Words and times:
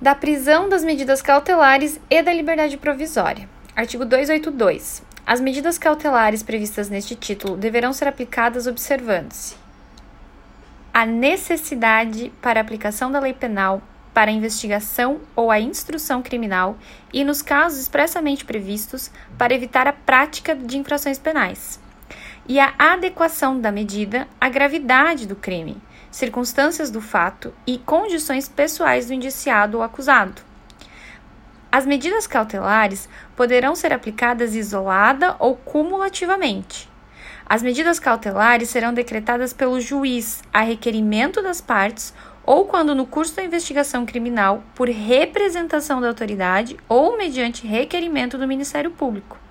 da 0.00 0.14
prisão, 0.14 0.68
das 0.68 0.84
medidas 0.84 1.20
cautelares 1.22 2.00
e 2.08 2.22
da 2.22 2.32
liberdade 2.32 2.76
provisória. 2.76 3.48
Artigo 3.74 4.04
282. 4.04 5.02
As 5.26 5.40
medidas 5.40 5.76
cautelares 5.76 6.42
previstas 6.42 6.88
neste 6.88 7.14
título 7.14 7.56
deverão 7.56 7.92
ser 7.92 8.08
aplicadas 8.08 8.66
observando-se 8.66 9.68
a 10.98 11.06
necessidade 11.06 12.32
para 12.42 12.60
aplicação 12.60 13.12
da 13.12 13.20
lei 13.20 13.32
penal 13.32 13.80
para 14.12 14.32
a 14.32 14.34
investigação 14.34 15.20
ou 15.36 15.48
a 15.48 15.60
instrução 15.60 16.20
criminal 16.20 16.76
e, 17.12 17.22
nos 17.22 17.40
casos 17.40 17.78
expressamente 17.78 18.44
previstos, 18.44 19.08
para 19.38 19.54
evitar 19.54 19.86
a 19.86 19.92
prática 19.92 20.56
de 20.56 20.76
infrações 20.76 21.16
penais, 21.16 21.78
e 22.48 22.58
a 22.58 22.72
adequação 22.78 23.60
da 23.60 23.70
medida 23.70 24.26
à 24.40 24.48
gravidade 24.48 25.26
do 25.26 25.36
crime, 25.36 25.76
circunstâncias 26.10 26.90
do 26.90 27.00
fato 27.00 27.52
e 27.66 27.76
condições 27.76 28.48
pessoais 28.48 29.06
do 29.06 29.12
indiciado 29.12 29.76
ou 29.76 29.82
acusado. 29.82 30.40
As 31.70 31.84
medidas 31.84 32.26
cautelares 32.26 33.06
poderão 33.36 33.76
ser 33.76 33.92
aplicadas 33.92 34.54
isolada 34.54 35.36
ou 35.38 35.54
cumulativamente. 35.54 36.88
As 37.44 37.62
medidas 37.62 37.98
cautelares 37.98 38.70
serão 38.70 38.94
decretadas 38.94 39.52
pelo 39.52 39.78
juiz 39.78 40.42
a 40.52 40.62
requerimento 40.62 41.42
das 41.42 41.60
partes 41.60 42.14
ou 42.44 42.64
quando 42.64 42.94
no 42.94 43.06
curso 43.06 43.36
da 43.36 43.44
investigação 43.44 44.06
criminal 44.06 44.62
por 44.74 44.88
representação 44.88 46.00
da 46.00 46.08
autoridade 46.08 46.78
ou 46.88 47.18
mediante 47.18 47.66
requerimento 47.66 48.38
do 48.38 48.48
Ministério 48.48 48.90
Público. 48.90 49.47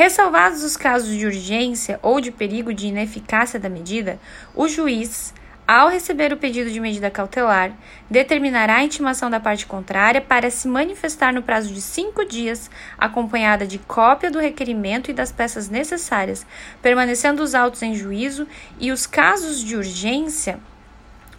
Ressalvados 0.00 0.62
os 0.62 0.78
casos 0.78 1.14
de 1.14 1.26
urgência 1.26 2.00
ou 2.00 2.22
de 2.22 2.30
perigo 2.30 2.72
de 2.72 2.86
ineficácia 2.86 3.60
da 3.60 3.68
medida, 3.68 4.18
o 4.54 4.66
juiz 4.66 5.34
ao 5.68 5.90
receber 5.90 6.32
o 6.32 6.38
pedido 6.38 6.70
de 6.70 6.80
medida 6.80 7.10
cautelar, 7.10 7.70
determinará 8.08 8.76
a 8.76 8.82
intimação 8.82 9.28
da 9.28 9.38
parte 9.38 9.66
contrária 9.66 10.18
para 10.18 10.50
se 10.50 10.66
manifestar 10.66 11.34
no 11.34 11.42
prazo 11.42 11.70
de 11.74 11.82
cinco 11.82 12.24
dias, 12.24 12.70
acompanhada 12.96 13.66
de 13.66 13.78
cópia 13.78 14.30
do 14.30 14.38
requerimento 14.38 15.10
e 15.10 15.14
das 15.14 15.30
peças 15.30 15.68
necessárias, 15.68 16.46
permanecendo 16.80 17.42
os 17.42 17.54
autos 17.54 17.82
em 17.82 17.94
juízo 17.94 18.48
e 18.78 18.90
os 18.90 19.06
casos 19.06 19.62
de 19.62 19.76
urgência 19.76 20.58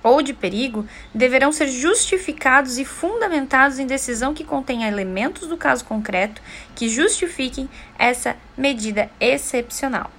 ou 0.03 0.21
de 0.21 0.33
perigo 0.33 0.85
deverão 1.13 1.51
ser 1.51 1.67
justificados 1.67 2.77
e 2.77 2.85
fundamentados 2.85 3.79
em 3.79 3.85
decisão 3.85 4.33
que 4.33 4.43
contenha 4.43 4.87
elementos 4.87 5.47
do 5.47 5.57
caso 5.57 5.85
concreto 5.85 6.41
que 6.75 6.89
justifiquem 6.89 7.69
essa 7.97 8.35
medida 8.57 9.09
excepcional. 9.19 10.11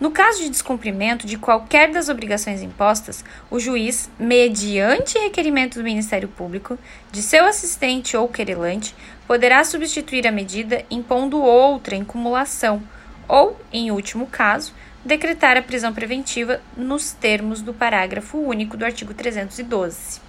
No 0.00 0.10
caso 0.10 0.38
de 0.38 0.48
descumprimento 0.48 1.26
de 1.26 1.36
qualquer 1.36 1.90
das 1.92 2.08
obrigações 2.08 2.62
impostas, 2.62 3.22
o 3.50 3.60
juiz, 3.60 4.08
mediante 4.18 5.18
requerimento 5.18 5.74
do 5.74 5.84
Ministério 5.84 6.26
Público, 6.26 6.78
de 7.12 7.20
seu 7.20 7.44
assistente 7.44 8.16
ou 8.16 8.26
querelante, 8.26 8.94
poderá 9.26 9.62
substituir 9.62 10.26
a 10.26 10.32
medida 10.32 10.86
impondo 10.90 11.42
outra 11.42 11.94
em 11.94 12.02
cumulação 12.02 12.82
ou, 13.28 13.60
em 13.70 13.90
último 13.90 14.26
caso, 14.26 14.72
decretar 15.04 15.56
a 15.56 15.62
prisão 15.62 15.92
preventiva 15.92 16.60
nos 16.76 17.12
termos 17.12 17.62
do 17.62 17.72
parágrafo 17.72 18.38
único 18.38 18.76
do 18.76 18.84
artigo 18.84 19.14
312. 19.14 20.20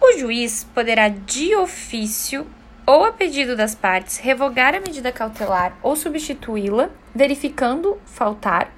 O 0.00 0.18
juiz 0.18 0.64
poderá, 0.74 1.08
de 1.08 1.54
ofício, 1.56 2.46
ou 2.86 3.04
a 3.04 3.12
pedido 3.12 3.56
das 3.56 3.74
partes, 3.74 4.18
revogar 4.18 4.74
a 4.74 4.80
medida 4.80 5.10
cautelar 5.10 5.76
ou 5.82 5.96
substituí-la, 5.96 6.90
verificando 7.14 7.98
faltar 8.04 8.70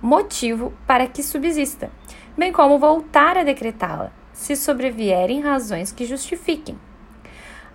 motivo 0.00 0.72
para 0.86 1.06
que 1.06 1.22
subsista, 1.22 1.90
bem 2.36 2.52
como 2.52 2.78
voltar 2.78 3.36
a 3.36 3.44
decretá-la, 3.44 4.12
se 4.32 4.56
sobrevierem 4.56 5.40
razões 5.40 5.92
que 5.92 6.06
justifiquem. 6.06 6.78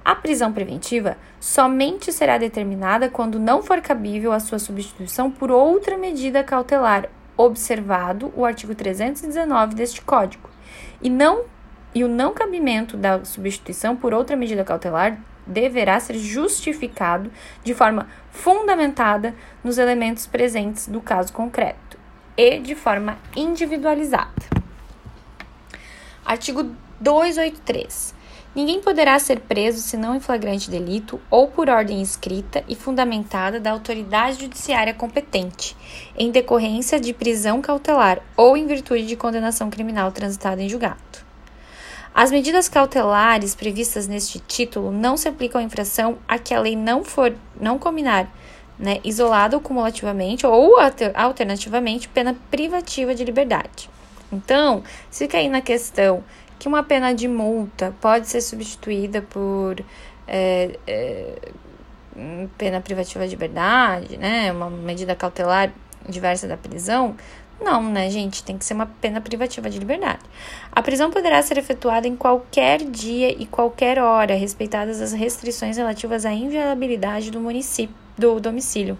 A 0.05 0.13
prisão 0.13 0.53
preventiva 0.53 1.17
somente 1.39 2.13
será 2.13 2.37
determinada 2.37 3.09
quando 3.09 3.39
não 3.39 3.63
for 3.63 3.81
cabível 3.81 4.31
a 4.31 4.39
sua 4.39 4.59
substituição 4.59 5.31
por 5.31 5.49
outra 5.49 5.97
medida 5.97 6.43
cautelar, 6.43 7.09
observado 7.35 8.31
o 8.35 8.45
artigo 8.45 8.75
319 8.75 9.73
deste 9.73 10.03
Código, 10.03 10.47
e 11.01 11.09
não 11.09 11.45
e 11.93 12.03
o 12.03 12.07
não 12.07 12.33
cabimento 12.33 12.95
da 12.95 13.25
substituição 13.25 13.95
por 13.95 14.13
outra 14.13 14.35
medida 14.35 14.63
cautelar 14.63 15.17
deverá 15.47 15.99
ser 15.99 16.17
justificado 16.17 17.31
de 17.63 17.73
forma 17.73 18.07
fundamentada 18.29 19.33
nos 19.63 19.77
elementos 19.79 20.27
presentes 20.27 20.87
do 20.87 21.01
caso 21.01 21.33
concreto 21.33 21.97
e 22.37 22.59
de 22.59 22.75
forma 22.75 23.17
individualizada. 23.35 24.29
Artigo 26.23 26.69
283. 26.99 28.14
Ninguém 28.55 28.79
poderá 28.79 29.19
ser 29.19 29.41
preso 29.41 29.81
senão 29.81 30.15
em 30.15 30.21
flagrante 30.21 30.71
delito 30.71 31.19
ou 31.29 31.49
por 31.49 31.69
ordem 31.69 32.01
escrita 32.01 32.63
e 32.69 32.75
fundamentada 32.75 33.59
da 33.59 33.71
autoridade 33.71 34.39
judiciária 34.39 34.93
competente, 34.93 35.75
em 36.17 36.31
decorrência 36.31 36.97
de 36.97 37.11
prisão 37.11 37.61
cautelar 37.61 38.21
ou 38.37 38.55
em 38.55 38.65
virtude 38.65 39.05
de 39.05 39.17
condenação 39.17 39.69
criminal 39.69 40.09
transitada 40.09 40.61
em 40.61 40.69
julgado. 40.69 41.25
As 42.13 42.31
medidas 42.31 42.69
cautelares 42.69 43.53
previstas 43.53 44.07
neste 44.07 44.39
título 44.39 44.89
não 44.89 45.17
se 45.17 45.27
aplicam 45.27 45.59
à 45.59 45.63
infração 45.63 46.17
a 46.25 46.39
que 46.39 46.53
a 46.53 46.59
lei 46.61 46.77
não 46.77 47.03
for 47.03 47.35
não 47.59 47.77
combinar, 47.77 48.33
né, 48.79 49.01
isolada 49.03 49.57
ou 49.57 49.61
cumulativamente 49.61 50.47
ou 50.47 50.77
alternativamente 51.13 52.07
pena 52.07 52.33
privativa 52.49 53.13
de 53.13 53.25
liberdade. 53.25 53.89
Então, 54.31 54.81
se 55.09 55.27
cair 55.27 55.49
na 55.49 55.61
questão 55.61 56.23
que 56.59 56.67
uma 56.67 56.83
pena 56.83 57.13
de 57.13 57.27
multa 57.27 57.93
pode 58.01 58.27
ser 58.27 58.41
substituída 58.41 59.21
por 59.21 59.83
é, 60.27 60.77
é, 60.87 61.35
pena 62.57 62.81
privativa 62.81 63.25
de 63.25 63.31
liberdade, 63.31 64.17
né, 64.17 64.51
uma 64.51 64.69
medida 64.69 65.15
cautelar 65.15 65.71
diversa 66.07 66.47
da 66.47 66.55
prisão, 66.55 67.15
não, 67.61 67.81
né, 67.81 68.09
gente? 68.09 68.43
Tem 68.43 68.57
que 68.57 68.65
ser 68.65 68.73
uma 68.73 68.85
pena 68.85 69.21
privativa 69.21 69.69
de 69.69 69.79
liberdade. 69.79 70.19
A 70.71 70.81
prisão 70.81 71.09
poderá 71.09 71.41
ser 71.41 71.57
efetuada 71.57 72.07
em 72.07 72.15
qualquer 72.15 72.83
dia 72.83 73.31
e 73.31 73.45
qualquer 73.45 73.97
hora, 73.97 74.35
respeitadas 74.35 75.01
as 75.01 75.13
restrições 75.13 75.77
relativas 75.77 76.25
à 76.25 76.33
inviolabilidade 76.33 77.31
do 77.31 77.39
município, 77.39 77.95
do 78.17 78.39
domicílio. 78.39 78.97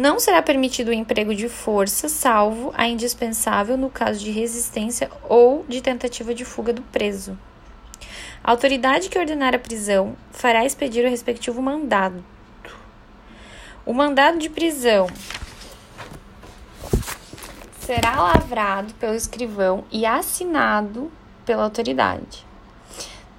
Não 0.00 0.18
será 0.18 0.40
permitido 0.40 0.88
o 0.88 0.94
emprego 0.94 1.34
de 1.34 1.46
força, 1.46 2.08
salvo 2.08 2.72
a 2.74 2.88
indispensável 2.88 3.76
no 3.76 3.90
caso 3.90 4.18
de 4.18 4.30
resistência 4.30 5.10
ou 5.28 5.62
de 5.68 5.82
tentativa 5.82 6.32
de 6.32 6.42
fuga 6.42 6.72
do 6.72 6.80
preso. 6.80 7.38
A 8.42 8.50
autoridade 8.50 9.10
que 9.10 9.18
ordenar 9.18 9.54
a 9.54 9.58
prisão 9.58 10.16
fará 10.30 10.64
expedir 10.64 11.04
o 11.04 11.10
respectivo 11.10 11.60
mandado. 11.60 12.24
O 13.84 13.92
mandado 13.92 14.38
de 14.38 14.48
prisão 14.48 15.06
será 17.78 18.22
lavrado 18.22 18.94
pelo 18.94 19.14
escrivão 19.14 19.84
e 19.92 20.06
assinado 20.06 21.12
pela 21.44 21.64
autoridade. 21.64 22.46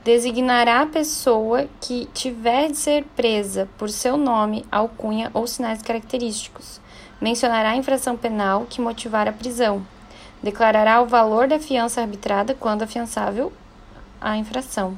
Designará 0.03 0.81
a 0.81 0.87
pessoa 0.87 1.67
que 1.79 2.07
tiver 2.13 2.71
de 2.71 2.77
ser 2.77 3.03
presa 3.15 3.69
por 3.77 3.87
seu 3.87 4.17
nome, 4.17 4.65
alcunha 4.71 5.29
ou 5.31 5.45
sinais 5.45 5.83
característicos. 5.83 6.81
Mencionará 7.21 7.69
a 7.69 7.75
infração 7.75 8.17
penal 8.17 8.65
que 8.67 8.81
motivar 8.81 9.27
a 9.27 9.31
prisão. 9.31 9.85
Declarará 10.41 10.99
o 11.01 11.05
valor 11.05 11.47
da 11.47 11.59
fiança 11.59 12.01
arbitrada 12.01 12.55
quando 12.55 12.81
afiançável 12.81 13.53
a 14.19 14.35
infração. 14.37 14.97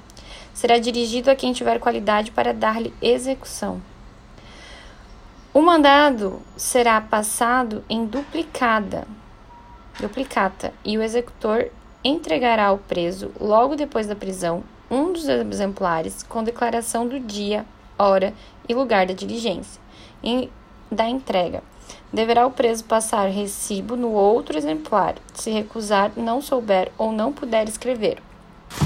Será 0.53 0.79
dirigido 0.79 1.29
a 1.29 1.35
quem 1.35 1.51
tiver 1.51 1.79
qualidade 1.79 2.31
para 2.31 2.53
dar-lhe 2.53 2.93
execução. 3.01 3.81
O 5.53 5.61
mandado 5.61 6.41
será 6.55 7.01
passado 7.01 7.83
em 7.89 8.05
duplicada 8.05 9.05
duplicata 9.99 10.73
e 10.83 10.97
o 10.97 11.03
executor 11.03 11.69
entregará 12.03 12.67
ao 12.67 12.77
preso, 12.77 13.31
logo 13.39 13.75
depois 13.75 14.07
da 14.07 14.15
prisão, 14.15 14.63
um 14.93 15.11
dos 15.11 15.27
exemplares 15.27 16.21
com 16.21 16.43
declaração 16.43 17.07
do 17.07 17.19
dia, 17.19 17.65
hora 17.97 18.33
e 18.69 18.73
lugar 18.73 19.07
da 19.07 19.13
diligência 19.13 19.81
e 20.23 20.49
da 20.91 21.07
entrega. 21.07 21.63
Deverá 22.11 22.45
o 22.45 22.51
preso 22.51 22.83
passar 22.83 23.27
recibo 23.27 23.95
no 23.95 24.11
outro 24.11 24.55
exemplar, 24.55 25.15
se 25.33 25.49
recusar, 25.49 26.11
não 26.15 26.41
souber 26.41 26.91
ou 26.97 27.11
não 27.11 27.33
puder 27.33 27.67
escrever. 27.67 28.21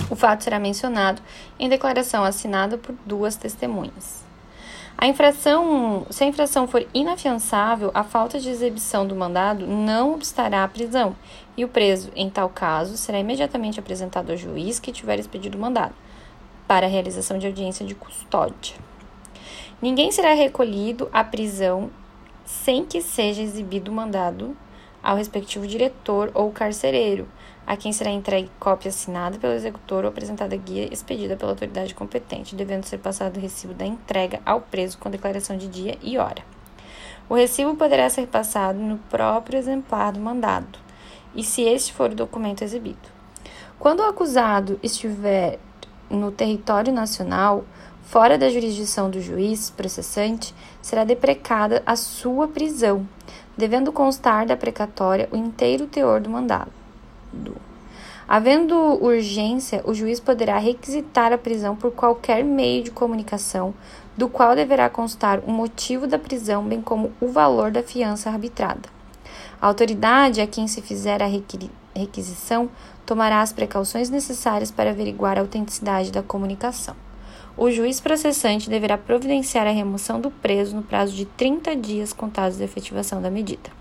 O 0.10 0.16
fato 0.16 0.44
será 0.44 0.60
mencionado 0.60 1.22
em 1.60 1.68
declaração 1.68 2.24
assinada 2.24 2.78
por 2.78 2.96
duas 3.06 3.36
testemunhas. 3.36 4.27
A 5.00 5.06
infração, 5.06 6.08
se 6.10 6.24
a 6.24 6.28
infração 6.28 6.68
for 6.68 6.84
inafiançável, 6.92 7.92
a 7.94 8.04
falta 8.04 8.40
de 8.40 8.50
exibição 8.50 9.06
do 9.06 9.16
mandado 9.16 9.68
não 9.68 10.16
obstará 10.16 10.64
a 10.64 10.68
prisão, 10.68 11.16
e 11.56 11.64
o 11.64 11.68
preso, 11.68 12.12
em 12.16 12.32
tal 12.32 12.50
caso, 12.50 12.98
será 12.98 13.20
imediatamente 13.20 13.80
apresentado 13.80 14.32
ao 14.32 14.38
juiz 14.38 14.80
que 14.80 14.92
tiver 14.92 15.20
expedido 15.20 15.56
o 15.56 15.62
mandado, 15.62 15.94
para 16.68 16.88
a 16.88 16.90
realização 16.90 17.38
de 17.38 17.46
audiência 17.46 17.86
de 17.86 17.94
custódia. 17.94 18.76
Ninguém 19.80 20.12
será 20.12 20.34
recolhido 20.34 21.08
à 21.14 21.24
prisão 21.24 21.92
sem 22.44 22.84
que 22.84 23.00
seja 23.00 23.44
exibido 23.44 23.92
o 23.92 23.94
mandado 23.94 24.58
ao 25.02 25.16
respectivo 25.16 25.68
diretor 25.68 26.32
ou 26.34 26.52
carcereiro, 26.52 27.28
a 27.66 27.76
quem 27.76 27.92
será 27.92 28.10
entregue 28.10 28.50
cópia 28.60 28.90
assinada 28.90 29.38
pelo 29.38 29.54
executor 29.54 30.06
ou 30.06 30.10
apresentada 30.10 30.56
guia 30.56 30.88
expedida 30.92 31.36
pela 31.36 31.52
autoridade 31.52 31.94
competente, 31.94 32.56
devendo 32.56 32.86
ser 32.86 32.98
passado 32.98 33.38
o 33.38 33.42
recibo 33.42 33.74
da 33.74 33.86
entrega 33.86 34.40
ao 34.46 34.62
preso 34.62 34.98
com 34.98 35.10
declaração 35.10 35.58
de 35.58 35.68
dia 35.68 35.98
e 36.02 36.18
hora. 36.18 36.44
O 37.30 37.36
recibo 37.36 37.76
poderá 37.76 38.10
ser 38.10 38.28
passado 38.28 38.80
no 38.80 38.98
próprio 39.10 39.60
exemplar 39.60 40.14
do 40.14 40.20
mandado, 40.20 40.80
e 41.36 41.44
se 41.44 41.62
este 41.62 41.92
for 41.92 42.12
o 42.12 42.16
documento 42.16 42.64
exibido. 42.64 43.18
Quando 43.78 44.00
o 44.00 44.06
acusado 44.06 44.80
estiver 44.82 45.60
no 46.10 46.32
território 46.32 46.94
nacional, 46.94 47.66
fora 48.04 48.38
da 48.38 48.50
jurisdição 48.50 49.10
do 49.10 49.22
juiz 49.22 49.70
processante, 49.70 50.56
será 50.82 51.04
deprecada 51.04 51.84
a 51.86 51.98
sua 51.98 52.48
prisão, 52.48 53.06
devendo 53.58 53.92
constar 53.92 54.46
da 54.46 54.56
precatória 54.56 55.28
o 55.32 55.36
inteiro 55.36 55.88
teor 55.88 56.22
do 56.22 56.30
mandado. 56.30 56.72
Havendo 58.28 58.76
urgência, 59.02 59.82
o 59.86 59.94
juiz 59.94 60.20
poderá 60.20 60.58
requisitar 60.58 61.32
a 61.32 61.38
prisão 61.38 61.76
por 61.76 61.92
qualquer 61.92 62.44
meio 62.44 62.84
de 62.84 62.92
comunicação, 62.92 63.74
do 64.18 64.28
qual 64.28 64.54
deverá 64.54 64.90
constar 64.90 65.40
o 65.48 65.52
motivo 65.52 66.06
da 66.06 66.20
prisão, 66.20 66.66
bem 66.66 66.82
como 66.82 67.12
o 67.22 67.30
valor 67.30 67.72
da 67.72 67.82
fiança 67.82 68.30
arbitrada. 68.30 68.90
A 69.62 69.68
autoridade 69.68 70.42
a 70.42 70.48
quem 70.48 70.68
se 70.68 70.82
fizer 70.82 71.24
a 71.24 71.30
requisição 71.96 72.70
tomará 73.06 73.42
as 73.42 73.54
precauções 73.54 74.10
necessárias 74.10 74.72
para 74.72 74.90
averiguar 74.90 75.38
a 75.38 75.42
autenticidade 75.42 76.12
da 76.12 76.22
comunicação. 76.22 76.96
O 77.58 77.72
juiz 77.72 78.00
processante 78.00 78.70
deverá 78.70 79.00
providenciar 79.00 79.66
a 79.66 79.72
remoção 79.72 80.22
do 80.22 80.30
preso 80.30 80.76
no 80.76 80.84
prazo 80.84 81.16
de 81.16 81.26
30 81.26 81.76
dias 81.76 82.14
contados 82.14 82.60
da 82.60 82.66
efetivação 82.66 83.20
da 83.20 83.32
medida. 83.32 83.72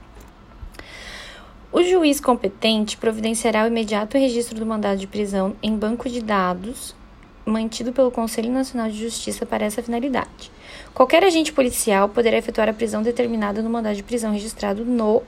O 1.70 1.82
juiz 1.82 2.19
competente 2.19 2.96
providenciará 2.96 3.64
o 3.64 3.67
imediato 3.67 4.17
registro 4.17 4.58
do 4.58 4.64
mandado 4.64 4.99
de 4.99 5.06
prisão 5.06 5.55
em 5.62 5.76
banco 5.76 6.08
de 6.08 6.23
dados 6.23 6.94
mantido 7.44 7.93
pelo 7.93 8.11
Conselho 8.11 8.50
Nacional 8.50 8.90
de 8.90 8.99
Justiça 8.99 9.44
para 9.44 9.67
essa 9.67 9.82
finalidade. 9.82 10.50
Qualquer 10.94 11.23
agente 11.23 11.52
policial 11.52 12.08
poderá 12.08 12.38
efetuar 12.38 12.70
a 12.70 12.73
prisão 12.73 13.02
determinada 13.02 13.61
no 13.61 13.69
mandado 13.69 13.94
de 13.94 14.02
prisão 14.02 14.32
registrado 14.32 14.87
no 14.87 15.23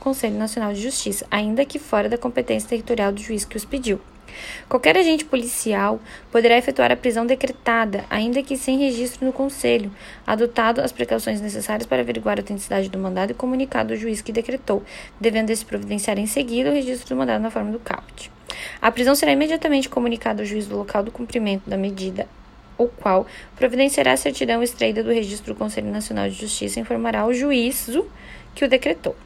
Conselho 0.00 0.36
Nacional 0.36 0.72
de 0.72 0.82
Justiça, 0.82 1.24
ainda 1.30 1.64
que 1.64 1.78
fora 1.78 2.08
da 2.08 2.18
competência 2.18 2.68
territorial 2.68 3.12
do 3.12 3.22
juiz 3.22 3.44
que 3.44 3.56
os 3.56 3.64
pediu. 3.64 4.00
Qualquer 4.68 4.96
agente 4.96 5.24
policial 5.24 6.00
poderá 6.30 6.56
efetuar 6.56 6.92
a 6.92 6.96
prisão 6.96 7.26
decretada, 7.26 8.04
ainda 8.10 8.42
que 8.42 8.56
sem 8.56 8.78
registro 8.78 9.24
no 9.24 9.32
Conselho, 9.32 9.90
adotado 10.26 10.80
as 10.80 10.92
precauções 10.92 11.40
necessárias 11.40 11.86
para 11.86 12.02
averiguar 12.02 12.38
a 12.38 12.40
autenticidade 12.40 12.88
do 12.88 12.98
mandado 12.98 13.30
e 13.30 13.34
comunicado 13.34 13.92
ao 13.92 13.98
juiz 13.98 14.20
que 14.20 14.32
decretou, 14.32 14.82
devendo 15.20 15.50
esse 15.50 15.64
providenciar 15.64 16.18
em 16.18 16.26
seguida 16.26 16.70
o 16.70 16.74
registro 16.74 17.08
do 17.08 17.18
mandado 17.18 17.42
na 17.42 17.50
forma 17.50 17.70
do 17.70 17.78
CAUT. 17.78 18.30
A 18.80 18.90
prisão 18.90 19.14
será 19.14 19.32
imediatamente 19.32 19.88
comunicada 19.88 20.42
ao 20.42 20.46
juiz 20.46 20.66
do 20.66 20.76
local 20.76 21.02
do 21.02 21.10
cumprimento 21.10 21.68
da 21.68 21.76
medida 21.76 22.26
o 22.78 22.88
qual 22.88 23.26
providenciará 23.56 24.12
a 24.12 24.16
certidão 24.16 24.62
extraída 24.62 25.02
do 25.02 25.10
registro 25.10 25.54
do 25.54 25.58
Conselho 25.58 25.90
Nacional 25.90 26.28
de 26.28 26.34
Justiça 26.34 26.78
e 26.78 26.82
informará 26.82 27.20
ao 27.20 27.32
juízo 27.32 28.06
que 28.54 28.64
o 28.64 28.68
decretou. 28.68 29.16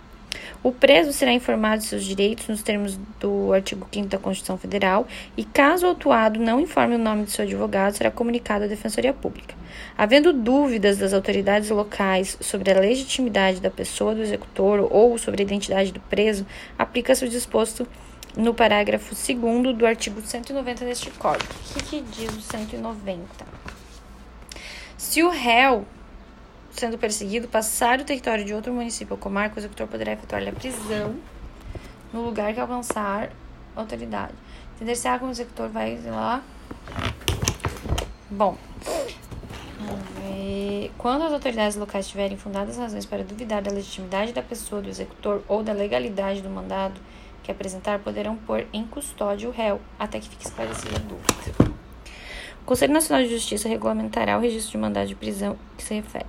O 0.63 0.71
preso 0.73 1.11
será 1.11 1.33
informado 1.33 1.81
de 1.81 1.89
seus 1.89 2.05
direitos 2.05 2.47
nos 2.47 2.63
termos 2.63 2.99
do 3.19 3.51
artigo 3.51 3.89
5 3.91 4.09
da 4.09 4.19
Constituição 4.19 4.59
Federal 4.59 5.09
e, 5.35 5.43
caso 5.43 5.87
o 5.87 5.89
autuado 5.89 6.39
não 6.39 6.61
informe 6.61 6.97
o 6.97 6.99
nome 6.99 7.25
de 7.25 7.31
seu 7.31 7.47
advogado, 7.47 7.95
será 7.95 8.11
comunicado 8.11 8.65
à 8.65 8.69
Defensoria 8.69 9.15
Pública. 9.15 9.55
Havendo 9.97 10.35
dúvidas 10.35 10.99
das 10.99 11.15
autoridades 11.15 11.71
locais 11.71 12.37
sobre 12.43 12.71
a 12.71 12.79
legitimidade 12.79 13.59
da 13.59 13.71
pessoa 13.71 14.15
do 14.15 14.21
executor 14.21 14.87
ou 14.91 15.17
sobre 15.17 15.43
a 15.43 15.47
identidade 15.47 15.93
do 15.93 16.01
preso, 16.01 16.47
aplica-se 16.79 17.25
o 17.25 17.29
disposto 17.29 17.89
no 18.37 18.53
parágrafo 18.53 19.15
2 19.15 19.77
do 19.77 19.87
artigo 19.87 20.21
190 20.21 20.85
deste 20.85 21.11
Código. 21.13 21.55
O 21.71 21.75
que, 21.75 21.83
que 21.85 22.03
diz 22.03 22.37
o 22.37 22.41
190? 22.43 23.23
Se 24.99 25.23
o 25.23 25.31
réu 25.31 25.87
sendo 26.73 26.99
perseguido, 26.99 27.49
passar 27.49 28.01
o 28.01 28.05
território 28.05 28.45
de 28.45 28.55
outro 28.55 28.73
município 28.73 29.15
ou 29.15 29.19
comarca, 29.19 29.57
o 29.57 29.59
executor 29.59 29.87
poderá 29.87 30.13
efetuar 30.13 30.47
a 30.47 30.53
prisão 30.53 31.17
no 32.13 32.23
lugar 32.23 32.53
que 32.55 32.61
alcançar 32.61 33.31
autoridade. 33.77 34.35
Entender-se 34.77 35.09
ah, 35.09 35.19
como 35.19 35.31
o 35.31 35.33
executor 35.33 35.69
vai 35.69 36.01
lá. 36.07 36.43
Bom, 38.31 38.57
quando 41.01 41.23
as 41.23 41.33
autoridades 41.33 41.77
locais 41.79 42.07
tiverem 42.07 42.37
fundadas 42.37 42.77
razões 42.77 43.07
para 43.07 43.25
duvidar 43.25 43.63
da 43.63 43.71
legitimidade 43.71 44.35
da 44.35 44.43
pessoa 44.43 44.83
do 44.83 44.89
executor 44.91 45.43
ou 45.49 45.63
da 45.63 45.73
legalidade 45.73 46.43
do 46.43 46.51
mandado 46.51 47.01
que 47.43 47.51
apresentar, 47.51 48.01
poderão 48.01 48.37
pôr 48.37 48.67
em 48.71 48.85
custódia 48.85 49.49
o 49.49 49.53
réu 49.53 49.81
até 49.99 50.21
que 50.21 50.29
fique 50.29 50.45
esclarecida 50.47 50.97
a 50.97 50.99
dúvida. 50.99 51.75
O 52.61 52.67
Conselho 52.67 52.93
Nacional 52.93 53.25
de 53.25 53.31
Justiça 53.31 53.67
regulamentará 53.67 54.37
o 54.37 54.43
registro 54.43 54.73
de 54.73 54.79
mandado 54.79 55.09
de 55.09 55.15
prisão 55.15 55.57
que 55.79 55.83
se 55.83 55.95
refere. 55.95 56.27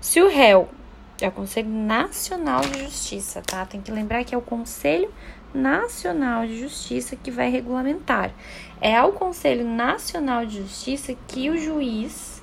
Se 0.00 0.20
o 0.20 0.28
réu 0.28 0.68
é 1.20 1.28
o 1.28 1.32
Conselho 1.32 1.68
Nacional 1.68 2.60
de 2.60 2.84
Justiça, 2.84 3.42
tá? 3.42 3.66
Tem 3.66 3.80
que 3.80 3.90
lembrar 3.90 4.24
que 4.24 4.34
é 4.34 4.38
o 4.38 4.42
Conselho 4.42 5.12
Nacional 5.52 6.46
de 6.46 6.60
Justiça 6.60 7.16
que 7.16 7.30
vai 7.30 7.50
regulamentar. 7.50 8.32
É 8.80 8.96
ao 8.96 9.12
Conselho 9.12 9.64
Nacional 9.64 10.46
de 10.46 10.58
Justiça 10.58 11.14
que 11.26 11.50
o 11.50 11.58
juiz 11.58 12.38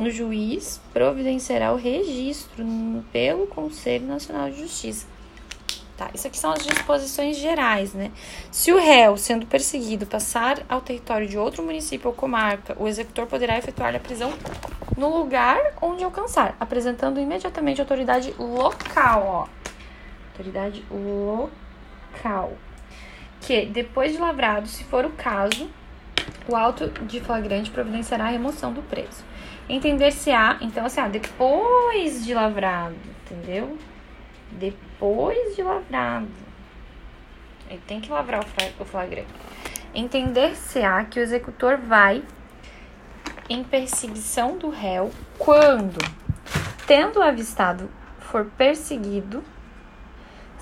o 0.00 0.10
juiz 0.10 0.80
providenciará 0.92 1.72
o 1.72 1.76
registro 1.76 2.64
pelo 3.12 3.46
Conselho 3.46 4.06
Nacional 4.06 4.50
de 4.50 4.58
Justiça. 4.60 5.06
Tá, 5.96 6.10
isso 6.14 6.26
aqui 6.26 6.38
são 6.38 6.52
as 6.52 6.64
disposições 6.64 7.36
gerais, 7.36 7.92
né? 7.92 8.10
Se 8.50 8.72
o 8.72 8.78
réu, 8.78 9.16
sendo 9.18 9.46
perseguido, 9.46 10.06
passar 10.06 10.62
ao 10.66 10.80
território 10.80 11.28
de 11.28 11.36
outro 11.36 11.62
município 11.62 12.08
ou 12.08 12.14
comarca, 12.14 12.74
o 12.78 12.88
executor 12.88 13.26
poderá 13.26 13.58
efetuar 13.58 13.94
a 13.94 14.00
prisão 14.00 14.32
no 14.96 15.14
lugar 15.14 15.58
onde 15.82 16.02
alcançar, 16.02 16.56
apresentando 16.58 17.20
imediatamente 17.20 17.80
a 17.80 17.84
autoridade 17.84 18.34
local, 18.38 19.22
ó. 19.26 19.48
Autoridade 20.30 20.82
local. 20.90 22.52
Que, 23.42 23.66
depois 23.66 24.12
de 24.12 24.18
lavrado, 24.18 24.68
se 24.68 24.84
for 24.84 25.04
o 25.04 25.10
caso, 25.10 25.68
o 26.48 26.56
auto 26.56 26.88
de 27.04 27.20
flagrante 27.20 27.70
providenciará 27.70 28.24
a 28.24 28.30
remoção 28.30 28.72
do 28.72 28.82
preso. 28.82 29.24
Entender-se-á, 29.68 30.58
então, 30.62 30.86
assim, 30.86 31.00
ah, 31.00 31.08
depois 31.08 32.24
de 32.24 32.32
lavrado, 32.32 32.96
entendeu? 33.24 33.76
Depois 34.58 35.56
de 35.56 35.62
lavrado. 35.62 36.28
Ele 37.68 37.82
tem 37.86 38.00
que 38.00 38.10
lavrar 38.10 38.44
o 38.78 38.84
flagrante. 38.84 39.28
Entender-se-á 39.94 41.04
que 41.04 41.18
o 41.18 41.22
executor 41.22 41.76
vai 41.78 42.22
em 43.48 43.62
perseguição 43.64 44.56
do 44.56 44.70
réu 44.70 45.10
quando, 45.38 45.98
tendo 46.86 47.22
avistado, 47.22 47.90
for 48.18 48.46
perseguido 48.56 49.42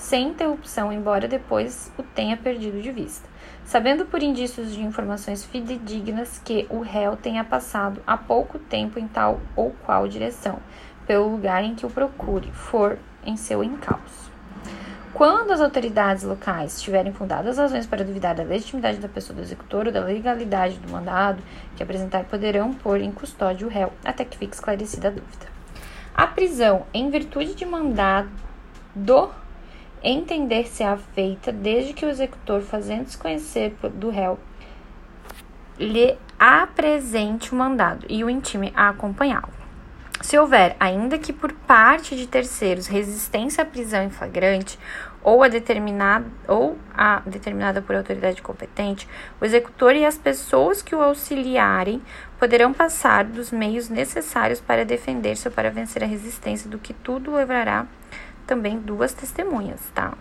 sem 0.00 0.28
interrupção, 0.28 0.92
embora 0.92 1.28
depois 1.28 1.92
o 1.98 2.02
tenha 2.02 2.36
perdido 2.36 2.80
de 2.80 2.90
vista, 2.90 3.28
sabendo 3.64 4.06
por 4.06 4.22
indícios 4.22 4.74
de 4.74 4.82
informações 4.82 5.44
fidedignas 5.44 6.40
que 6.42 6.66
o 6.70 6.80
réu 6.80 7.16
tenha 7.16 7.44
passado 7.44 8.02
há 8.06 8.16
pouco 8.16 8.58
tempo 8.58 8.98
em 8.98 9.06
tal 9.06 9.40
ou 9.54 9.72
qual 9.84 10.08
direção, 10.08 10.58
pelo 11.06 11.30
lugar 11.30 11.62
em 11.62 11.74
que 11.74 11.84
o 11.84 11.90
procure, 11.90 12.50
for 12.50 12.98
em 13.24 13.36
seu 13.36 13.62
encalço. 13.62 14.30
Quando 15.12 15.50
as 15.50 15.60
autoridades 15.60 16.22
locais 16.22 16.80
tiverem 16.80 17.12
fundadas 17.12 17.58
razões 17.58 17.86
para 17.86 18.04
duvidar 18.04 18.34
da 18.34 18.42
legitimidade 18.42 18.98
da 18.98 19.08
pessoa 19.08 19.36
do 19.36 19.42
executor 19.42 19.86
ou 19.86 19.92
da 19.92 20.00
legalidade 20.00 20.78
do 20.78 20.90
mandado 20.90 21.42
que 21.76 21.82
apresentar, 21.82 22.24
poderão 22.24 22.72
pôr 22.72 23.00
em 23.00 23.10
custódia 23.10 23.66
o 23.66 23.70
réu 23.70 23.92
até 24.04 24.24
que 24.24 24.38
fique 24.38 24.54
esclarecida 24.54 25.08
a 25.08 25.10
dúvida. 25.10 25.46
A 26.14 26.26
prisão, 26.26 26.86
em 26.94 27.10
virtude 27.10 27.54
de 27.54 27.66
mandado, 27.66 28.30
entender-se-á 30.02 30.96
feita 30.96 31.52
desde 31.52 31.92
que 31.92 32.06
o 32.06 32.08
executor, 32.08 32.62
fazendo-se 32.62 33.18
conhecer 33.18 33.76
do 33.94 34.10
réu, 34.10 34.38
lhe 35.78 36.16
apresente 36.38 37.52
o 37.52 37.56
mandado 37.56 38.06
e 38.08 38.22
o 38.22 38.30
intime 38.30 38.72
a 38.74 38.88
acompanhá-lo. 38.90 39.59
Se 40.22 40.38
houver, 40.38 40.76
ainda 40.78 41.18
que 41.18 41.32
por 41.32 41.50
parte 41.50 42.14
de 42.14 42.26
terceiros, 42.26 42.86
resistência 42.86 43.62
à 43.62 43.64
prisão 43.64 44.02
em 44.02 44.10
flagrante 44.10 44.78
ou 45.22 45.42
a 45.42 45.48
determinada 45.48 46.26
ou 46.46 46.76
a 46.94 47.20
determinada 47.24 47.80
por 47.80 47.96
autoridade 47.96 48.42
competente, 48.42 49.08
o 49.40 49.44
executor 49.46 49.96
e 49.96 50.04
as 50.04 50.18
pessoas 50.18 50.82
que 50.82 50.94
o 50.94 51.00
auxiliarem 51.00 52.02
poderão 52.38 52.72
passar 52.72 53.24
dos 53.24 53.50
meios 53.50 53.88
necessários 53.88 54.60
para 54.60 54.84
defender-se 54.84 55.48
ou 55.48 55.54
para 55.54 55.70
vencer 55.70 56.04
a 56.04 56.06
resistência, 56.06 56.68
do 56.68 56.78
que 56.78 56.92
tudo 56.92 57.34
levará 57.34 57.86
também 58.46 58.78
duas 58.78 59.14
testemunhas, 59.14 59.80
tá? 59.94 60.12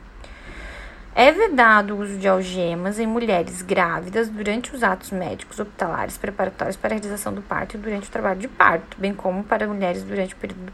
É 1.22 1.34
vedado 1.34 1.96
o 1.96 2.02
uso 2.02 2.18
de 2.18 2.30
algemas 2.30 2.98
em 2.98 3.06
mulheres 3.06 3.62
grávidas 3.62 4.30
durante 4.30 4.74
os 4.74 4.84
atos 4.84 5.12
médicos 5.12 5.60
hospitalares 5.60 6.18
preparatórios 6.18 6.78
para 6.78 6.94
a 6.94 6.96
realização 6.96 7.34
do 7.34 7.42
parto 7.42 7.76
e 7.76 7.78
durante 7.78 8.08
o 8.08 8.10
trabalho 8.10 8.40
de 8.40 8.48
parto, 8.48 8.96
bem 8.98 9.14
como 9.14 9.44
para 9.44 9.68
mulheres 9.68 10.02
durante 10.02 10.34
o 10.34 10.38
período 10.38 10.72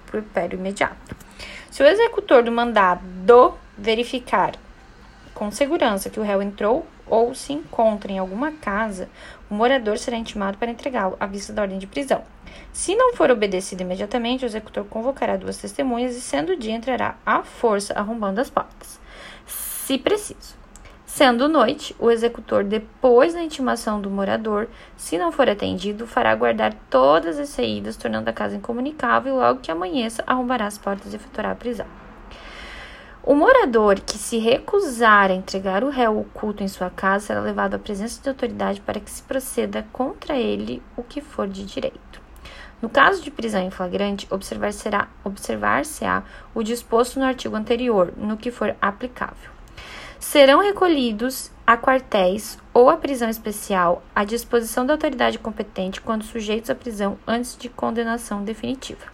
do 0.50 0.56
imediato. 0.56 1.16
Se 1.72 1.82
o 1.82 1.88
executor 1.88 2.44
do 2.44 2.52
mandado 2.52 3.56
verificar 3.76 4.54
com 5.34 5.50
segurança 5.50 6.12
que 6.12 6.20
o 6.20 6.24
réu 6.24 6.44
entrou 6.44 6.86
ou 7.08 7.34
se 7.34 7.52
encontra 7.52 8.12
em 8.12 8.20
alguma 8.20 8.52
casa, 8.52 9.10
o 9.50 9.56
morador 9.56 9.98
será 9.98 10.16
intimado 10.16 10.60
para 10.60 10.70
entregá-lo 10.70 11.18
à 11.20 11.26
vista 11.26 11.54
da 11.54 11.64
ordem 11.64 11.80
de 11.80 11.88
prisão. 11.88 12.22
Se 12.72 12.96
não 12.96 13.16
for 13.16 13.32
obedecido 13.32 13.82
imediatamente, 13.82 14.46
o 14.46 14.48
executor 14.48 14.86
convocará 14.86 15.38
duas 15.38 15.58
testemunhas 15.58 16.16
e, 16.16 16.22
sendo 16.22 16.52
o 16.52 16.56
dia, 16.56 16.76
entrará 16.76 17.16
à 17.26 17.42
força 17.42 17.96
arrombando 17.96 18.40
as 18.40 18.52
portas, 18.52 19.04
se 19.86 20.00
preciso. 20.00 20.56
Sendo 21.06 21.48
noite, 21.48 21.96
o 22.00 22.10
executor, 22.10 22.64
depois 22.64 23.36
da 23.36 23.44
intimação 23.44 24.02
do 24.02 24.10
morador, 24.10 24.68
se 24.98 25.16
não 25.16 25.32
for 25.32 25.48
atendido, 25.48 26.08
fará 26.08 26.34
guardar 26.34 26.74
todas 26.90 27.38
as 27.38 27.50
saídas, 27.50 27.96
tornando 27.96 28.28
a 28.28 28.34
casa 28.34 28.56
incomunicável 28.56 29.36
e 29.36 29.38
logo 29.38 29.60
que 29.60 29.70
amanheça, 29.70 30.24
arrombará 30.26 30.66
as 30.66 30.80
portas 30.80 31.14
e 31.14 31.18
efetuará 31.18 31.52
a 31.52 31.56
prisão. 31.56 31.86
O 33.22 33.36
morador 33.36 34.00
que 34.00 34.18
se 34.18 34.40
recusar 34.40 35.30
a 35.30 35.36
entregar 35.36 35.84
o 35.84 35.92
réu 35.92 36.20
oculto 36.20 36.64
em 36.64 36.68
sua 36.68 36.90
casa 36.90 37.28
será 37.28 37.40
levado 37.42 37.76
à 37.76 37.80
presença 37.80 38.20
de 38.20 38.30
autoridade 38.30 38.82
para 38.82 39.00
que 39.00 39.12
se 39.12 39.22
proceda 39.22 39.86
contra 39.94 40.36
ele 40.36 40.82
o 40.98 41.04
que 41.04 41.22
for 41.22 41.48
de 41.48 41.64
direito. 41.64 42.20
No 42.82 42.90
caso 42.90 43.22
de 43.22 43.30
prisão 43.30 43.62
em 43.62 43.70
flagrante, 43.70 44.28
observar-se-á 44.32 45.08
observar 45.24 45.84
o 46.56 46.64
disposto 46.64 47.20
no 47.20 47.26
artigo 47.26 47.56
anterior, 47.56 48.12
no 48.18 48.36
que 48.36 48.50
for 48.50 48.76
aplicável. 48.82 49.55
Serão 50.36 50.60
recolhidos 50.60 51.50
a 51.66 51.78
quartéis 51.78 52.60
ou 52.74 52.90
a 52.90 52.98
prisão 52.98 53.30
especial 53.30 54.04
à 54.14 54.26
disposição 54.26 54.86
da 54.86 54.92
autoridade 54.92 55.40
competente 55.40 56.02
quando 56.02 56.26
sujeitos 56.26 56.70
à 56.70 56.76
prisão 56.76 57.18
antes 57.26 57.58
de 57.58 57.70
condenação 57.70 58.44
definitiva. 58.44 59.06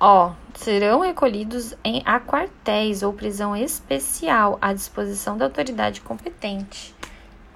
Ó, 0.00 0.32
serão 0.54 1.00
recolhidos 1.00 1.74
em 1.84 2.02
a 2.06 2.18
quartéis 2.18 3.02
ou 3.02 3.12
prisão 3.12 3.54
especial 3.54 4.56
à 4.58 4.72
disposição 4.72 5.36
da 5.36 5.44
autoridade 5.44 6.00
competente. 6.00 6.94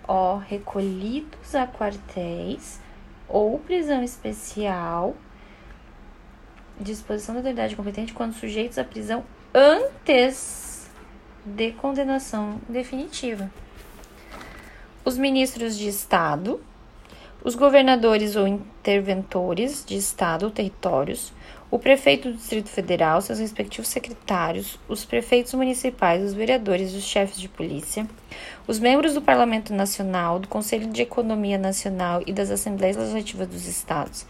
Ó, 0.07 0.37
recolhidos 0.37 1.55
a 1.55 1.67
quartéis 1.67 2.79
ou 3.27 3.59
prisão 3.59 4.03
especial 4.03 5.17
disposição 6.79 7.35
da 7.35 7.39
autoridade 7.39 7.75
competente 7.75 8.13
quando 8.13 8.35
sujeitos 8.35 8.77
à 8.77 8.85
prisão 8.85 9.25
antes 9.55 10.74
de 11.45 11.73
condenação 11.73 12.61
definitiva. 12.69 13.51
Os 15.05 15.19
ministros 15.19 15.77
de 15.77 15.89
Estado, 15.89 16.61
os 17.43 17.55
governadores 17.55 18.37
ou 18.37 18.49
interventores 18.49 19.85
de 19.85 19.97
Estado 19.97 20.45
ou 20.45 20.51
territórios, 20.51 21.33
o 21.71 21.79
prefeito 21.79 22.31
do 22.31 22.37
Distrito 22.37 22.71
Federal, 22.71 23.21
seus 23.21 23.39
respectivos 23.39 23.89
secretários, 23.89 24.79
os 24.89 25.05
prefeitos 25.05 25.53
municipais, 25.55 26.23
os 26.23 26.33
vereadores, 26.33 26.95
os 26.95 27.03
chefes 27.03 27.39
de 27.39 27.49
polícia, 27.49 28.07
os 28.67 28.79
membros 28.79 29.15
do 29.15 29.21
Parlamento 29.21 29.75
Nacional, 29.75 30.39
do 30.39 30.49
Conselho 30.49 30.87
de 30.87 31.03
Economia 31.03 31.59
Nacional 31.59 32.23
e 32.27 32.33
das 32.33 32.51
Assembleias 32.51 32.97
Legislativas 32.97 33.49
dos 33.49 33.67
Estados, 33.67 34.25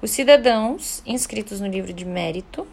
os 0.00 0.10
cidadãos 0.10 1.02
inscritos 1.04 1.60
no 1.60 1.66
livro 1.66 1.92
de 1.92 2.04
mérito. 2.04 2.66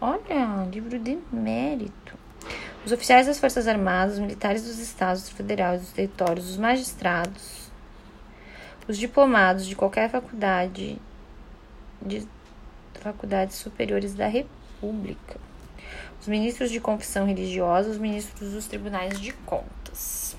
Olha, 0.00 0.66
livro 0.72 0.98
de 0.98 1.18
mérito. 1.30 2.19
Os 2.84 2.92
oficiais 2.92 3.26
das 3.26 3.38
Forças 3.38 3.68
Armadas, 3.68 4.14
os 4.14 4.20
militares 4.20 4.62
dos 4.64 4.78
estados 4.78 5.28
federais, 5.28 5.82
dos 5.82 5.92
territórios, 5.92 6.50
os 6.50 6.56
magistrados, 6.56 7.70
os 8.88 8.96
diplomados 8.96 9.66
de 9.66 9.76
qualquer 9.76 10.10
faculdade 10.10 10.98
de 12.00 12.26
faculdades 13.00 13.56
superiores 13.56 14.14
da 14.14 14.26
República, 14.26 15.38
os 16.20 16.26
ministros 16.26 16.70
de 16.70 16.80
confissão 16.80 17.26
religiosa, 17.26 17.90
os 17.90 17.98
ministros 17.98 18.52
dos 18.52 18.66
tribunais 18.66 19.20
de 19.20 19.32
contas. 19.32 20.36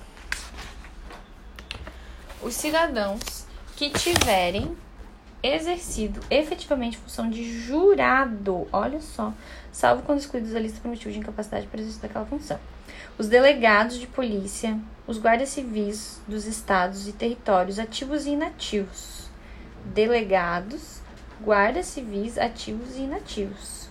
Os 2.42 2.54
cidadãos 2.54 3.46
que 3.76 3.90
tiverem 3.90 4.76
exercido 5.42 6.20
efetivamente 6.30 6.98
função 6.98 7.28
de 7.28 7.60
jurado, 7.60 8.68
olha 8.72 9.00
só, 9.00 9.32
salvo 9.72 10.02
quando 10.02 10.20
excluídos 10.20 10.52
da 10.52 10.60
lista 10.60 10.80
por 10.80 10.88
motivo 10.88 11.10
de 11.10 11.18
incapacidade 11.18 11.66
para 11.66 11.80
exercer 11.80 12.02
daquela 12.02 12.26
função. 12.26 12.60
Os 13.18 13.28
delegados 13.28 13.98
de 13.98 14.06
polícia, 14.06 14.78
os 15.06 15.18
guardas 15.18 15.48
civis 15.48 16.20
dos 16.28 16.46
estados 16.46 17.08
e 17.08 17.12
territórios 17.12 17.78
ativos 17.78 18.26
e 18.26 18.30
inativos. 18.30 19.28
Delegados 19.84 21.00
guardas 21.42 21.86
civis 21.86 22.38
ativos 22.38 22.96
e 22.96 23.00
inativos. 23.00 23.88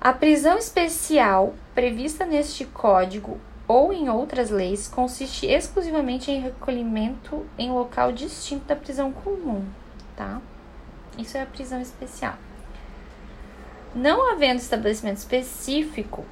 A 0.00 0.12
prisão 0.12 0.58
especial 0.58 1.54
prevista 1.74 2.26
neste 2.26 2.64
código 2.64 3.38
ou 3.68 3.92
em 3.92 4.08
outras 4.08 4.50
leis 4.50 4.88
consiste 4.88 5.46
exclusivamente 5.46 6.30
em 6.30 6.40
recolhimento 6.40 7.46
em 7.56 7.70
local 7.70 8.10
distinto 8.10 8.64
da 8.64 8.74
prisão 8.74 9.12
comum, 9.12 9.64
tá? 10.16 10.42
Isso 11.16 11.36
é 11.36 11.42
a 11.42 11.46
prisão 11.46 11.80
especial. 11.80 12.34
Não 13.94 14.30
havendo 14.32 14.58
estabelecimento 14.58 15.18
específico 15.18 16.24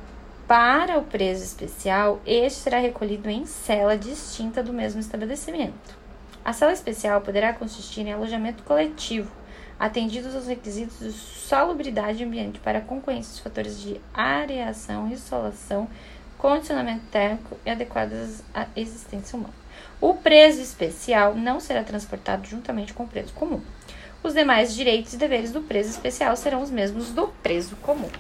para 0.49 0.99
o 0.99 1.05
preso 1.05 1.45
especial, 1.45 2.19
este 2.25 2.61
será 2.61 2.79
recolhido 2.79 3.29
em 3.29 3.45
cela 3.45 3.99
distinta 3.99 4.62
do 4.62 4.73
mesmo 4.73 4.99
estabelecimento. 4.99 5.95
A 6.43 6.55
cela 6.55 6.73
especial 6.73 7.21
poderá 7.21 7.52
consistir 7.52 8.00
em 8.00 8.14
alojamento 8.14 8.62
coletivo, 8.62 9.31
atendidos 9.79 10.35
os 10.35 10.47
requisitos 10.47 11.00
de 11.00 11.12
salubridade 11.12 12.25
ambiente 12.25 12.59
para 12.61 12.81
concorrência 12.81 13.33
dos 13.33 13.40
fatores 13.40 13.79
de 13.79 14.00
areação, 14.14 15.07
insolação, 15.09 15.87
condicionamento 16.38 17.05
térmico 17.12 17.59
e 17.67 17.71
adequadas 17.71 18.43
à 18.55 18.69
existência 18.75 19.38
humana. 19.38 19.60
O 20.00 20.14
preso 20.14 20.62
especial 20.62 21.35
não 21.35 21.61
será 21.61 21.85
transportado 21.85 22.47
juntamente 22.47 22.95
com 22.95 23.04
o 23.04 23.09
preso 23.09 23.33
comum. 23.35 23.61
Os 24.23 24.35
demais 24.35 24.75
direitos 24.75 25.12
e 25.12 25.16
deveres 25.16 25.52
do 25.52 25.61
preso 25.61 25.90
especial 25.90 26.35
serão 26.37 26.62
os 26.62 26.71
mesmos 26.71 27.11
do 27.11 27.28
preso 27.42 27.76
comum. 27.76 28.11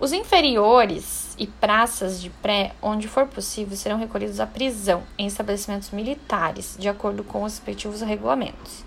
Os 0.00 0.12
inferiores 0.12 1.34
e 1.38 1.46
praças 1.46 2.20
de 2.20 2.28
pré, 2.28 2.72
onde 2.82 3.08
for 3.08 3.26
possível, 3.26 3.76
serão 3.76 3.98
recolhidos 3.98 4.40
à 4.40 4.46
prisão 4.46 5.02
em 5.16 5.26
estabelecimentos 5.26 5.90
militares, 5.90 6.76
de 6.78 6.88
acordo 6.88 7.22
com 7.22 7.42
os 7.42 7.54
respectivos 7.54 8.00
regulamentos. 8.00 8.84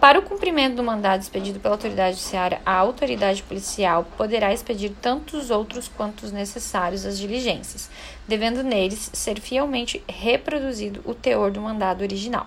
Para 0.00 0.20
o 0.20 0.22
cumprimento 0.22 0.76
do 0.76 0.84
mandado 0.84 1.22
expedido 1.22 1.58
pela 1.58 1.74
autoridade 1.74 2.16
judiciária, 2.16 2.60
a 2.64 2.72
autoridade 2.72 3.42
policial 3.42 4.04
poderá 4.16 4.54
expedir 4.54 4.92
tantos 5.02 5.50
outros 5.50 5.88
quantos 5.88 6.30
necessários 6.30 7.04
às 7.04 7.18
diligências, 7.18 7.90
devendo 8.26 8.62
neles 8.62 9.10
ser 9.12 9.40
fielmente 9.40 10.00
reproduzido 10.08 11.02
o 11.04 11.14
teor 11.14 11.50
do 11.50 11.60
mandado 11.60 12.02
original. 12.02 12.46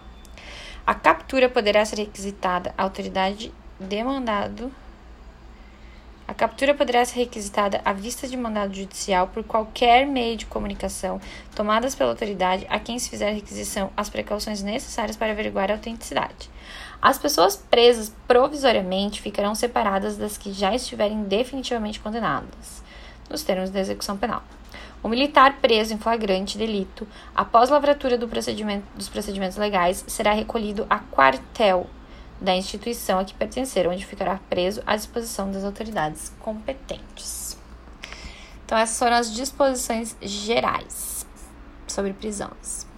A 0.87 0.95
captura 0.95 1.49
poderá 1.49 1.83
ser 1.83 1.97
requisitada 1.97 2.73
à 2.77 2.83
autoridade 2.83 3.53
demandado 3.77 4.71
a 6.31 6.33
captura 6.33 6.73
poderá 6.73 7.03
ser 7.03 7.19
requisitada 7.19 7.81
à 7.83 7.91
vista 7.91 8.25
de 8.25 8.37
mandado 8.37 8.73
judicial 8.73 9.27
por 9.27 9.43
qualquer 9.43 10.07
meio 10.07 10.37
de 10.37 10.45
comunicação 10.45 11.19
tomadas 11.53 11.93
pela 11.93 12.11
autoridade 12.11 12.65
a 12.69 12.79
quem 12.79 12.97
se 12.97 13.09
fizer 13.09 13.33
requisição 13.33 13.91
as 13.97 14.09
precauções 14.09 14.63
necessárias 14.63 15.17
para 15.17 15.33
averiguar 15.33 15.69
a 15.69 15.73
autenticidade. 15.73 16.49
As 17.01 17.17
pessoas 17.17 17.55
presas 17.55 18.13
provisoriamente 18.27 19.21
ficarão 19.21 19.55
separadas 19.55 20.17
das 20.17 20.37
que 20.37 20.53
já 20.53 20.75
estiverem 20.75 21.23
definitivamente 21.23 21.99
condenadas, 21.99 22.83
nos 23.27 23.41
termos 23.41 23.71
da 23.71 23.79
execução 23.79 24.17
penal. 24.17 24.43
O 25.01 25.09
militar 25.09 25.57
preso 25.59 25.95
em 25.95 25.97
flagrante 25.97 26.59
delito, 26.59 27.07
após 27.35 27.71
lavratura 27.71 28.19
do 28.19 28.27
procedimento, 28.27 28.85
dos 28.95 29.09
procedimentos 29.09 29.57
legais, 29.57 30.05
será 30.07 30.31
recolhido 30.31 30.85
a 30.87 30.99
quartel 30.99 31.89
da 32.39 32.55
instituição 32.55 33.17
a 33.17 33.25
que 33.25 33.33
pertencer, 33.33 33.87
onde 33.87 34.05
ficará 34.05 34.39
preso 34.47 34.83
à 34.85 34.95
disposição 34.95 35.51
das 35.51 35.63
autoridades 35.63 36.31
competentes. 36.39 37.57
Então, 38.63 38.77
essas 38.77 38.99
foram 38.99 39.15
as 39.15 39.33
disposições 39.33 40.15
gerais 40.21 41.25
sobre 41.87 42.13
prisões. 42.13 42.90